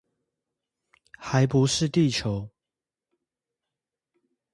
[1.19, 2.49] 還是不是地球